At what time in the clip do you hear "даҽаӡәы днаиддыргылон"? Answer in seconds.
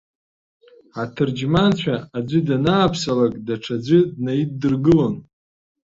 3.45-5.15